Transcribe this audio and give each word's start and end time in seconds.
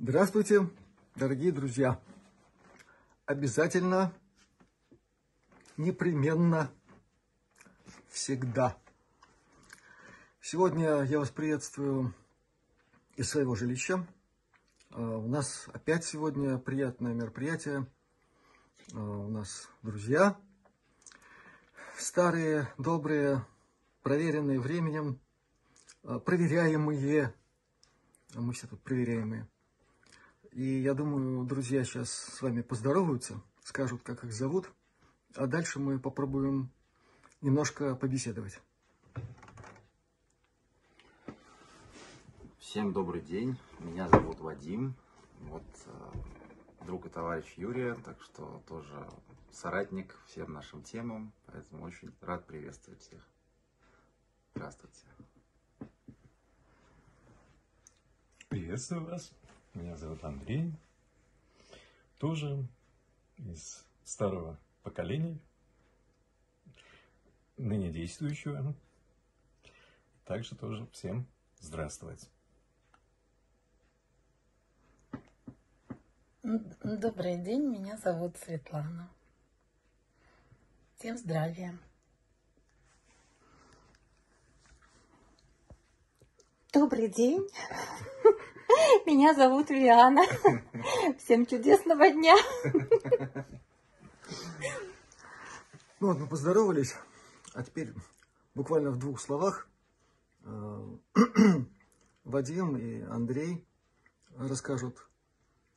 Здравствуйте, 0.00 0.70
дорогие 1.16 1.50
друзья! 1.50 2.00
Обязательно, 3.26 4.12
непременно, 5.76 6.70
всегда. 8.08 8.78
Сегодня 10.40 11.02
я 11.02 11.18
вас 11.18 11.30
приветствую 11.30 12.14
из 13.16 13.28
своего 13.28 13.56
жилища. 13.56 14.06
А, 14.90 15.00
у 15.00 15.26
нас 15.26 15.66
опять 15.72 16.04
сегодня 16.04 16.58
приятное 16.58 17.12
мероприятие. 17.12 17.84
А, 18.94 18.98
у 19.00 19.28
нас 19.28 19.68
друзья, 19.82 20.38
старые, 21.96 22.72
добрые, 22.78 23.44
проверенные 24.04 24.60
временем, 24.60 25.18
а, 26.04 26.20
проверяемые. 26.20 27.34
Мы 28.36 28.52
все 28.52 28.68
тут 28.68 28.80
проверяемые. 28.80 29.48
И 30.52 30.80
я 30.80 30.94
думаю, 30.94 31.44
друзья 31.44 31.84
сейчас 31.84 32.10
с 32.10 32.42
вами 32.42 32.62
поздороваются, 32.62 33.40
скажут, 33.62 34.02
как 34.02 34.24
их 34.24 34.32
зовут, 34.32 34.70
а 35.34 35.46
дальше 35.46 35.78
мы 35.78 35.98
попробуем 35.98 36.70
немножко 37.40 37.94
побеседовать. 37.94 38.60
Всем 42.58 42.92
добрый 42.92 43.20
день, 43.20 43.56
меня 43.78 44.08
зовут 44.08 44.40
Вадим, 44.40 44.94
вот 45.40 45.64
э, 45.86 46.12
друг 46.84 47.06
и 47.06 47.08
товарищ 47.08 47.54
Юрия, 47.56 47.94
так 47.94 48.20
что 48.22 48.62
тоже 48.66 49.08
соратник 49.52 50.18
всем 50.26 50.52
нашим 50.52 50.82
темам, 50.82 51.32
поэтому 51.46 51.84
очень 51.84 52.12
рад 52.20 52.46
приветствовать 52.46 53.00
всех. 53.00 53.26
Здравствуйте. 54.54 55.06
Приветствую 58.48 59.04
вас. 59.04 59.32
Меня 59.78 59.94
зовут 59.94 60.24
Андрей. 60.24 60.74
Тоже 62.18 62.66
из 63.36 63.86
старого 64.02 64.58
поколения, 64.82 65.38
ныне 67.56 67.92
действующего. 67.92 68.74
Также 70.24 70.56
тоже 70.56 70.84
всем 70.88 71.28
здравствовать. 71.60 72.28
Добрый 76.42 77.38
день, 77.38 77.62
меня 77.62 77.96
зовут 77.98 78.36
Светлана. 78.36 79.08
Всем 80.96 81.16
здравия. 81.16 81.78
Добрый 86.72 87.08
день. 87.08 87.46
Меня 89.06 89.34
зовут 89.34 89.70
Виана. 89.70 90.22
Всем 91.18 91.46
чудесного 91.46 92.10
дня. 92.10 92.36
Ну 96.00 96.08
вот, 96.08 96.18
мы 96.18 96.26
поздоровались, 96.26 96.94
а 97.54 97.62
теперь 97.62 97.92
буквально 98.54 98.90
в 98.90 98.98
двух 98.98 99.20
словах 99.20 99.66
э, 100.44 100.96
Вадим 102.24 102.76
и 102.76 103.02
Андрей 103.02 103.66
расскажут, 104.36 105.08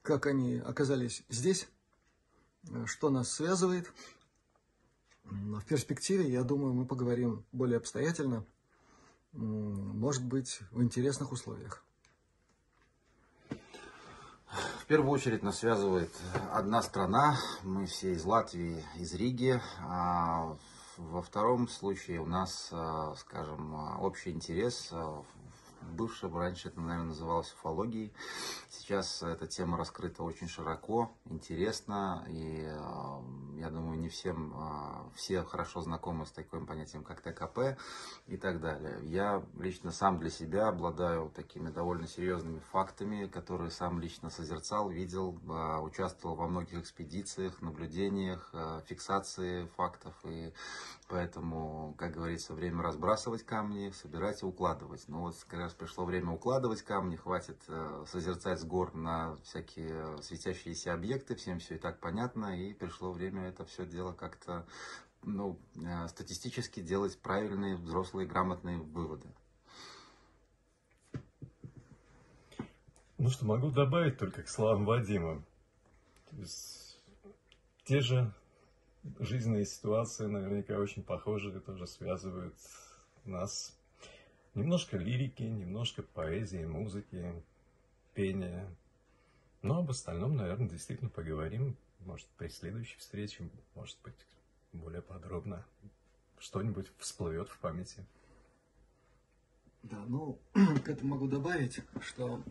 как 0.04 0.28
они 0.28 0.58
оказались 0.58 1.24
здесь, 1.30 1.68
что 2.86 3.10
нас 3.10 3.32
связывает. 3.32 3.92
В 5.24 5.64
перспективе, 5.64 6.30
я 6.30 6.44
думаю, 6.44 6.74
мы 6.74 6.86
поговорим 6.86 7.46
более 7.52 7.78
обстоятельно, 7.78 8.46
может 9.32 10.26
быть, 10.26 10.60
в 10.72 10.84
интересных 10.84 11.32
условиях. 11.32 11.84
В 14.52 14.81
первую 14.92 15.14
очередь 15.14 15.42
нас 15.42 15.60
связывает 15.60 16.12
одна 16.52 16.82
страна, 16.82 17.38
мы 17.64 17.86
все 17.86 18.12
из 18.12 18.26
Латвии, 18.26 18.84
из 18.98 19.14
Риги. 19.14 19.62
А 19.88 20.58
во 20.98 21.22
втором 21.22 21.70
случае 21.70 22.20
у 22.20 22.26
нас, 22.26 22.68
а, 22.74 23.16
скажем, 23.16 23.74
общий 24.02 24.32
интерес 24.32 24.90
а, 24.92 25.24
бывшем, 25.94 26.38
раньше 26.38 26.68
это, 26.68 26.82
наверное, 26.82 27.08
называлось 27.08 27.54
уфологией. 27.54 28.12
Сейчас 28.70 29.24
эта 29.24 29.48
тема 29.48 29.78
раскрыта 29.78 30.24
очень 30.24 30.50
широко, 30.50 31.10
интересно, 31.24 32.26
и 32.28 32.70
я 33.62 33.70
думаю, 33.70 34.00
не 34.00 34.10
всем, 34.10 34.54
все 35.16 35.44
хорошо 35.44 35.82
знакомы 35.82 36.26
с 36.26 36.32
таким 36.32 36.66
понятием, 36.66 37.04
как 37.04 37.22
ТКП 37.22 37.78
и 38.28 38.36
так 38.36 38.60
далее. 38.60 39.00
Я 39.04 39.44
лично 39.60 39.92
сам 39.92 40.20
для 40.20 40.30
себя 40.30 40.68
обладаю 40.68 41.30
такими 41.30 41.70
довольно 41.70 42.08
серьезными 42.08 42.60
фактами, 42.72 43.28
которые 43.28 43.70
сам 43.70 44.00
лично 44.00 44.30
созерцал, 44.30 44.90
видел, 44.90 45.40
участвовал 45.84 46.36
во 46.36 46.48
многих 46.48 46.80
экспедициях, 46.80 47.62
наблюдениях, 47.62 48.54
фиксации 48.88 49.66
фактов, 49.78 50.16
и 50.24 50.52
поэтому, 51.12 51.94
как 51.98 52.14
говорится, 52.14 52.54
время 52.54 52.82
разбрасывать 52.82 53.44
камни, 53.44 53.92
собирать 53.92 54.42
и 54.42 54.46
укладывать. 54.46 55.04
Но 55.10 55.24
вот 55.24 55.36
как 55.46 55.60
раз 55.60 55.74
пришло 55.74 56.06
время 56.06 56.32
укладывать 56.32 56.82
камни, 56.84 57.18
хватит 57.18 57.62
э, 57.68 58.06
созерцать 58.08 58.62
с 58.62 58.64
гор 58.64 58.96
на 58.96 59.36
всякие 59.44 60.22
светящиеся 60.22 60.94
объекты, 60.94 61.36
всем 61.36 61.60
все 61.60 61.76
и 61.76 61.78
так 61.78 62.00
понятно, 62.00 62.58
и 62.58 62.74
пришло 62.74 63.12
время 63.12 63.50
это 63.50 63.66
все 63.66 63.86
дело 63.86 64.14
как-то 64.14 64.66
ну, 65.22 65.60
э, 65.76 66.08
статистически 66.08 66.80
делать 66.80 67.20
правильные, 67.20 67.76
взрослые, 67.76 68.26
грамотные 68.26 68.78
выводы. 68.78 69.28
Ну 73.18 73.30
что, 73.30 73.46
могу 73.46 73.70
добавить 73.70 74.18
только 74.18 74.44
к 74.44 74.48
словам 74.48 74.86
Вадима. 74.86 75.44
Те 77.84 78.00
же 78.00 78.34
жизненные 79.20 79.66
ситуации 79.66 80.28
наверняка 80.28 80.78
очень 80.78 81.04
похожие, 81.04 81.60
тоже 81.60 81.88
связывают 81.88 82.56
нас 83.26 83.76
Немножко 84.54 84.98
лирики, 84.98 85.44
немножко 85.44 86.04
поэзии, 86.04 86.66
музыки, 86.66 87.42
пения. 88.14 88.68
Но 89.62 89.80
об 89.80 89.92
остальном, 89.92 90.36
наверное, 90.36 90.68
действительно 90.68 91.10
поговорим. 91.10 91.78
Может, 92.00 92.28
при 92.38 92.50
следующей 92.50 92.98
встрече, 92.98 93.50
может 93.76 93.98
быть, 94.04 94.28
более 94.74 95.02
подробно. 95.02 95.66
Что-нибудь 96.38 96.92
всплывет 96.98 97.48
в 97.48 97.60
памяти. 97.60 98.06
Да, 99.84 100.04
ну, 100.08 100.38
к 100.84 100.90
этому 100.90 101.16
могу 101.16 101.28
добавить, 101.28 101.80
что 102.02 102.44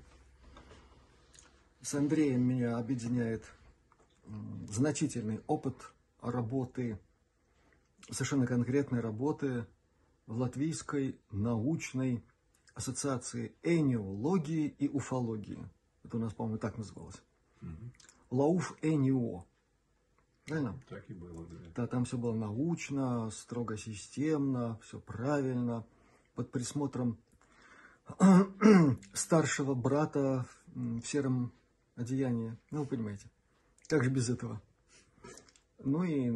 с 1.83 1.95
Андреем 1.95 2.43
меня 2.43 2.79
объединяет 2.79 3.45
значительный 4.71 5.43
опыт 5.47 5.75
работы, 6.23 6.99
совершенно 8.11 8.47
конкретной 8.47 9.01
работы 9.01 9.67
в 10.27 10.39
Латвийской 10.39 11.21
научной 11.31 12.25
ассоциации 12.75 13.55
эниологии 13.63 14.69
и 14.79 14.89
уфологии. 14.89 15.69
Это 16.05 16.17
у 16.17 16.21
нас, 16.21 16.33
по-моему, 16.33 16.59
так 16.59 16.79
называлось. 16.79 17.21
Угу. 17.63 17.93
Лауф 18.31 18.77
Энио. 18.83 19.45
Правильно? 20.47 20.81
Так 20.89 21.09
и 21.11 21.15
было, 21.15 21.47
да. 21.47 21.57
Да, 21.75 21.87
там 21.87 22.05
все 22.05 22.17
было 22.17 22.35
научно, 22.35 23.31
строго 23.31 23.77
системно, 23.77 24.79
все 24.83 24.99
правильно, 24.99 25.87
под 26.35 26.51
присмотром 26.51 27.19
старшего 29.13 29.75
брата 29.75 30.47
в 30.75 31.03
сером 31.03 31.53
одеянии. 31.97 32.57
Ну, 32.71 32.81
вы 32.81 32.87
понимаете, 32.87 33.31
как 33.89 34.05
же 34.05 34.11
без 34.11 34.29
этого? 34.31 34.61
Ну 35.83 36.05
и 36.05 36.31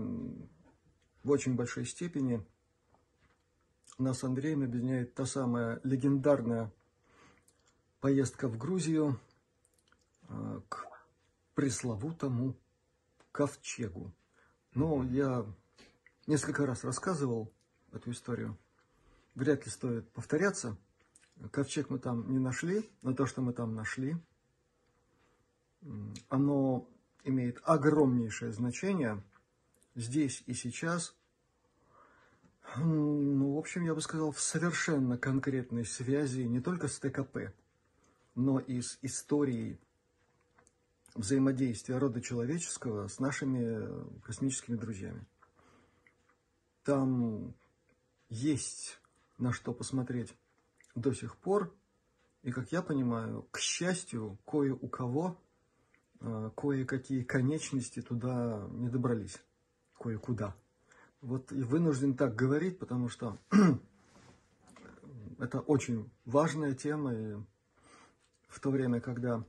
в 1.22 1.30
очень 1.30 1.54
большой 1.54 1.84
степени 1.84 2.42
нас 3.98 4.20
с 4.20 4.24
Андреем 4.24 4.62
объединяет 4.62 5.14
та 5.14 5.26
самая 5.26 5.80
легендарная 5.84 6.72
поездка 8.00 8.48
в 8.48 8.56
Грузию 8.56 9.20
а, 10.28 10.62
к 10.68 10.86
пресловутому 11.54 12.56
ковчегу. 13.32 14.12
Но 14.74 15.04
я 15.04 15.44
несколько 16.26 16.66
раз 16.66 16.82
рассказывал 16.82 17.52
эту 17.92 18.12
историю. 18.12 18.56
Вряд 19.34 19.66
ли 19.66 19.70
стоит 19.70 20.10
повторяться. 20.12 20.76
Ковчег 21.50 21.90
мы 21.90 21.98
там 21.98 22.30
не 22.30 22.38
нашли, 22.38 22.88
но 23.02 23.12
то, 23.12 23.26
что 23.26 23.42
мы 23.42 23.52
там 23.52 23.74
нашли, 23.74 24.16
оно 26.28 26.88
имеет 27.24 27.60
огромнейшее 27.64 28.52
значение 28.52 29.22
здесь 29.94 30.42
и 30.46 30.54
сейчас– 30.54 31.14
ну, 32.76 33.54
в 33.54 33.58
общем, 33.58 33.84
я 33.84 33.94
бы 33.94 34.00
сказал, 34.00 34.32
в 34.32 34.40
совершенно 34.40 35.16
конкретной 35.16 35.84
связи 35.84 36.40
не 36.40 36.60
только 36.60 36.88
с 36.88 36.98
ТКП, 36.98 37.52
но 38.34 38.58
и 38.58 38.80
с 38.80 38.98
историей 39.02 39.78
взаимодействия 41.14 41.98
рода 41.98 42.20
человеческого 42.20 43.06
с 43.06 43.20
нашими 43.20 44.20
космическими 44.22 44.76
друзьями. 44.76 45.24
Там 46.82 47.54
есть 48.28 48.98
на 49.38 49.52
что 49.52 49.72
посмотреть 49.72 50.34
до 50.94 51.12
сих 51.12 51.36
пор, 51.36 51.72
И, 52.42 52.52
как 52.52 52.72
я 52.72 52.82
понимаю, 52.82 53.48
к 53.50 53.58
счастью, 53.58 54.38
кое 54.44 54.74
у 54.74 54.86
кого 54.86 55.40
э, 56.20 56.50
кое-какие 56.54 57.22
конечности 57.22 58.02
туда 58.02 58.66
не 58.72 58.90
добрались, 58.90 59.42
кое-куда. 60.04 60.54
Вот 61.22 61.50
и 61.50 61.62
вынужден 61.62 62.14
так 62.14 62.36
говорить, 62.36 62.78
потому 62.78 63.08
что 63.08 63.38
это 65.38 65.60
очень 65.60 66.10
важная 66.26 66.74
тема, 66.74 67.14
и 67.14 67.36
в 68.48 68.60
то 68.60 68.70
время, 68.70 69.00
когда 69.00 69.42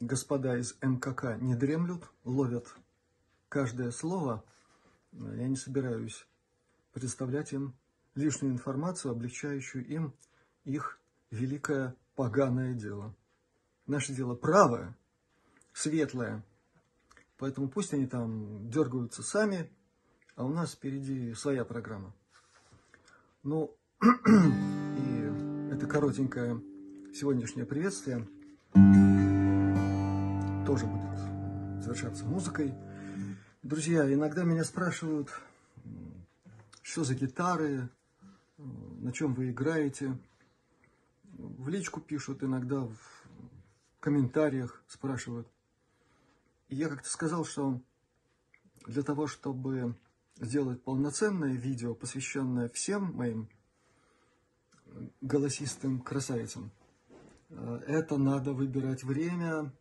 господа 0.00 0.58
из 0.58 0.76
МКК 0.82 1.36
не 1.36 1.54
дремлют, 1.54 2.10
ловят 2.24 2.74
каждое 3.48 3.92
слово, 3.92 4.44
я 5.12 5.46
не 5.46 5.56
собираюсь 5.56 6.26
представлять 6.92 7.52
им 7.52 7.76
лишнюю 8.16 8.52
информацию, 8.52 9.12
облегчающую 9.12 9.86
им 9.86 10.12
их 10.64 10.98
великое 11.30 11.94
поганое 12.16 12.74
дело. 12.74 13.14
Наше 13.86 14.12
дело 14.12 14.34
правое, 14.34 14.96
светлое. 15.72 16.44
Поэтому 17.38 17.68
пусть 17.68 17.92
они 17.94 18.06
там 18.06 18.68
дергаются 18.70 19.22
сами, 19.22 19.70
а 20.36 20.44
у 20.44 20.48
нас 20.48 20.72
впереди 20.72 21.34
своя 21.34 21.64
программа. 21.64 22.14
Ну, 23.42 23.76
и 24.02 25.72
это 25.72 25.86
коротенькое 25.86 26.60
сегодняшнее 27.12 27.66
приветствие 27.66 28.26
тоже 30.66 30.86
будет 30.86 31.82
завершаться 31.82 32.24
музыкой. 32.24 32.74
Друзья, 33.62 34.12
иногда 34.12 34.44
меня 34.44 34.64
спрашивают, 34.64 35.28
что 36.82 37.04
за 37.04 37.14
гитары, 37.14 37.88
на 38.56 39.12
чем 39.12 39.34
вы 39.34 39.50
играете. 39.50 40.16
В 41.36 41.68
личку 41.68 42.00
пишут, 42.00 42.42
иногда 42.42 42.80
в 42.80 42.96
комментариях 44.00 44.82
спрашивают. 44.88 45.46
Я 46.68 46.88
как-то 46.88 47.08
сказал, 47.08 47.44
что 47.44 47.80
для 48.86 49.02
того, 49.02 49.26
чтобы 49.26 49.94
сделать 50.36 50.82
полноценное 50.82 51.54
видео, 51.54 51.94
посвященное 51.94 52.68
всем 52.68 53.14
моим 53.14 53.48
голосистым 55.20 56.00
красавицам, 56.00 56.70
э, 57.50 57.80
это 57.86 58.16
надо 58.16 58.52
выбирать 58.52 59.04
время. 59.04 59.72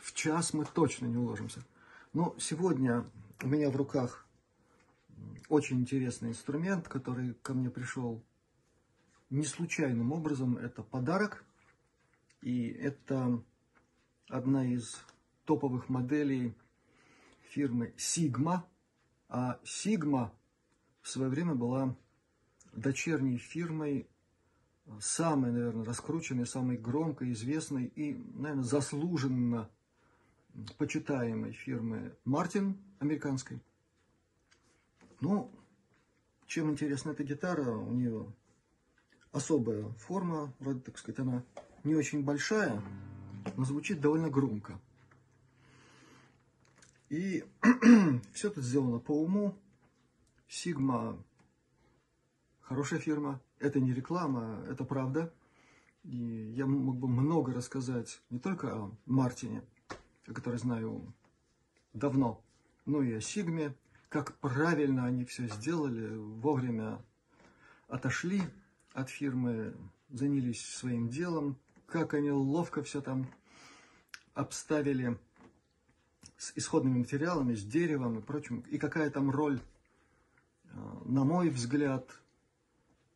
В 0.00 0.12
час 0.14 0.52
мы 0.52 0.64
точно 0.64 1.06
не 1.06 1.16
уложимся. 1.16 1.64
Но 2.12 2.34
сегодня 2.38 3.10
у 3.42 3.46
меня 3.46 3.70
в 3.70 3.76
руках 3.76 4.26
очень 5.48 5.80
интересный 5.80 6.30
инструмент, 6.30 6.88
который 6.88 7.34
ко 7.42 7.54
мне 7.54 7.70
пришел 7.70 8.22
не 9.30 9.44
случайным 9.44 10.12
образом. 10.12 10.56
Это 10.58 10.82
подарок. 10.82 11.44
И 12.42 12.68
это 12.68 13.42
одна 14.28 14.66
из 14.66 15.02
топовых 15.44 15.88
моделей 15.88 16.54
фирмы 17.42 17.94
Sigma. 17.96 18.62
А 19.28 19.58
Sigma 19.64 20.30
в 21.00 21.08
свое 21.08 21.30
время 21.30 21.54
была 21.54 21.96
дочерней 22.72 23.38
фирмой 23.38 24.08
самой, 25.00 25.52
наверное, 25.52 25.84
раскрученной, 25.84 26.46
самой 26.46 26.76
громкой, 26.76 27.32
известной 27.32 27.86
и, 27.86 28.14
наверное, 28.34 28.64
заслуженно 28.64 29.70
почитаемой 30.78 31.52
фирмы 31.52 32.14
Мартин 32.24 32.76
американской. 32.98 33.60
Ну, 35.20 35.50
чем 36.46 36.70
интересна 36.70 37.10
эта 37.10 37.24
гитара, 37.24 37.70
у 37.70 37.92
нее 37.92 38.26
особая 39.30 39.88
форма, 39.92 40.52
вроде, 40.58 40.80
так 40.80 40.98
сказать, 40.98 41.20
она 41.20 41.44
не 41.84 41.94
очень 41.94 42.22
большая, 42.22 42.82
но 43.56 43.64
звучит 43.64 44.00
довольно 44.00 44.30
громко. 44.30 44.80
И 47.12 47.44
все 48.32 48.48
тут 48.48 48.64
сделано 48.64 48.98
по 48.98 49.12
уму. 49.12 49.54
Sigma 50.48 51.22
хорошая 52.62 53.00
фирма. 53.00 53.38
Это 53.58 53.80
не 53.80 53.92
реклама, 53.92 54.64
это 54.66 54.84
правда. 54.84 55.30
И 56.04 56.16
я 56.56 56.64
мог 56.64 56.96
бы 56.96 57.08
много 57.08 57.52
рассказать 57.52 58.22
не 58.30 58.38
только 58.38 58.74
о 58.74 58.96
Мартине, 59.04 59.62
о 60.26 60.32
которой 60.32 60.56
знаю 60.56 61.12
давно, 61.92 62.42
но 62.86 63.02
и 63.02 63.12
о 63.12 63.20
Сигме, 63.20 63.76
как 64.08 64.34
правильно 64.38 65.04
они 65.04 65.26
все 65.26 65.48
сделали, 65.48 66.16
вовремя 66.16 66.98
отошли 67.88 68.40
от 68.94 69.10
фирмы, 69.10 69.76
занялись 70.08 70.64
своим 70.64 71.10
делом, 71.10 71.58
как 71.84 72.14
они 72.14 72.30
ловко 72.30 72.82
все 72.82 73.02
там 73.02 73.28
обставили 74.32 75.18
с 76.42 76.52
исходными 76.56 76.98
материалами, 76.98 77.54
с 77.54 77.62
деревом 77.62 78.18
и 78.18 78.20
прочим, 78.20 78.64
и 78.68 78.76
какая 78.76 79.10
там 79.10 79.30
роль, 79.30 79.60
э, 80.64 81.02
на 81.04 81.22
мой 81.22 81.50
взгляд, 81.50 82.04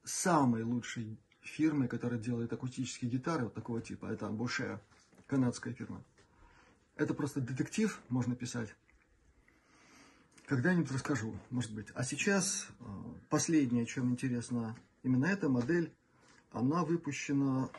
самой 0.05 0.63
лучшей 0.63 1.19
фирмы, 1.41 1.89
которая 1.89 2.21
делает 2.21 2.53
акустические 2.53 3.11
гитары 3.11 3.45
вот 3.45 3.55
такого 3.55 3.83
типа, 3.83 4.07
это 4.07 4.29
Буше, 4.29 4.81
канадская 5.27 5.75
фирма. 5.75 6.05
Это 6.95 7.15
просто 7.15 7.41
детектив, 7.41 8.01
можно 8.11 8.37
писать. 8.37 8.73
Когда-нибудь 10.47 10.93
расскажу, 10.93 11.37
может 11.51 11.75
быть. 11.75 11.89
А 11.95 12.05
сейчас 12.05 12.69
э, 12.79 12.85
последнее, 13.29 13.87
чем 13.87 14.13
интересна 14.13 14.77
именно 15.03 15.27
эта 15.27 15.49
модель, 15.49 15.93
она 16.53 16.85
выпущена 16.85 17.71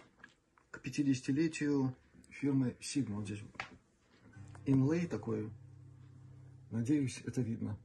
к 0.72 0.86
50-летию 0.86 1.96
фирмы 2.32 2.76
Sigma. 2.82 3.16
Вот 3.16 3.24
здесь 3.24 3.40
инлей 4.68 5.08
такой. 5.08 5.50
Надеюсь, 6.70 7.22
это 7.26 7.42
видно. 7.42 7.78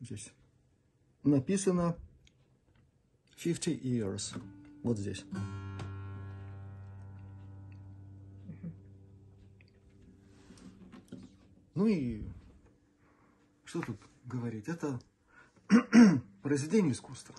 Здесь 0.00 0.32
написано 1.22 1.96
50 3.42 3.66
years. 3.82 4.40
Вот 4.82 4.98
здесь. 4.98 5.24
Ну 11.74 11.86
и 11.86 12.22
что 13.64 13.80
тут 13.82 13.98
говорить? 14.24 14.68
Это 14.68 15.00
произведение 16.42 16.92
искусства. 16.92 17.34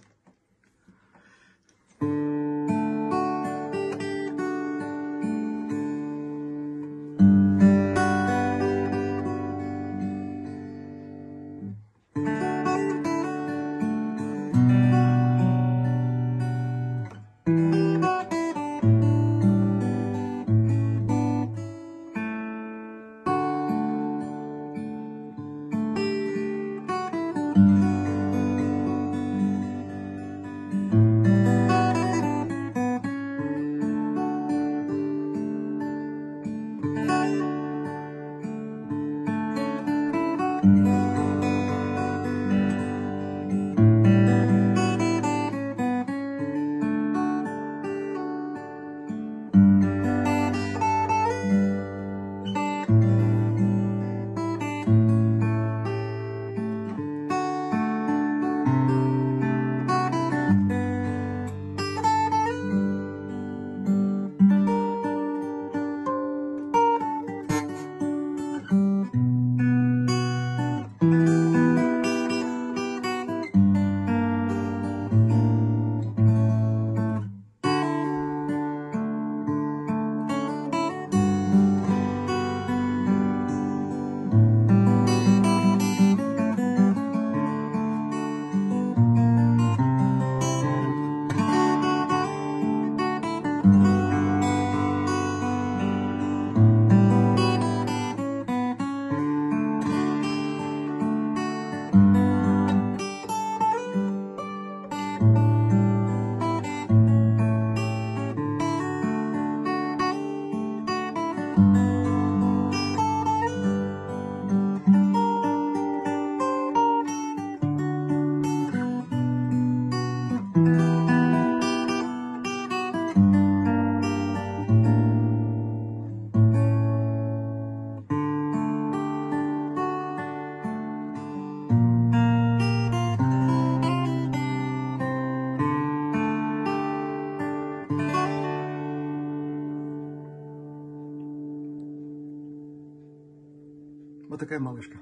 Такая 144.37 144.59
малышка. 144.59 144.97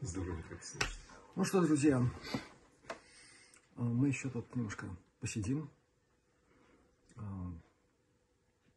Здорово 0.00 0.42
как 0.48 0.62
слушать. 0.62 0.98
Ну 1.34 1.44
что, 1.44 1.60
друзья, 1.60 2.02
а, 3.76 3.82
мы 3.82 4.08
еще 4.08 4.30
тут 4.30 4.54
немножко 4.54 4.86
посидим. 5.20 5.70
А, 7.16 7.52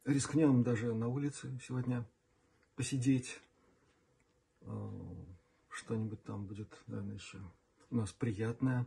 Рискнем 0.04 0.62
даже 0.62 0.92
на 0.94 1.08
улице 1.08 1.58
сегодня 1.64 2.04
посидеть. 2.74 3.40
А, 4.62 4.90
Что-нибудь 5.68 6.22
там 6.24 6.46
будет, 6.46 6.68
наверное, 6.86 7.14
еще 7.14 7.38
у 7.90 7.96
нас 7.96 8.12
приятное. 8.12 8.86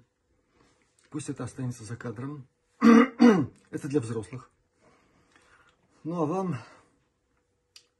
Пусть 1.10 1.29
это 1.29 1.44
останется 1.44 1.84
за 1.84 1.96
кадром. 1.96 2.48
Это 3.72 3.88
для 3.88 4.00
взрослых. 4.01 4.51
Ну 6.03 6.22
а 6.22 6.25
вам 6.25 6.55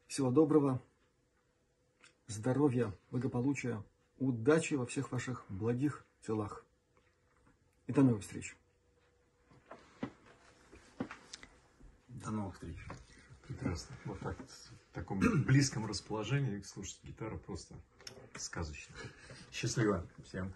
всего 0.08 0.32
доброго, 0.32 0.82
здоровья, 2.28 2.94
благополучия, 3.12 3.84
удачи 4.18 4.76
во 4.76 4.86
всех 4.86 5.12
ваших 5.12 5.46
благих 5.50 6.06
делах. 6.26 6.66
И 7.88 7.92
до 7.92 8.02
новых 8.02 8.22
встреч. 8.22 8.56
До 12.08 12.32
новых 12.32 12.56
встреч. 12.56 12.78
Прекрасно. 13.48 13.96
Вот 14.06 14.20
так, 14.20 14.38
в 14.40 14.94
таком 14.94 15.20
близком 15.20 15.86
расположении 15.86 16.62
слушать 16.62 17.00
гитару 17.04 17.38
просто 17.38 17.76
сказочно. 18.36 18.96
Счастливо 19.52 20.08
всем. 20.24 20.52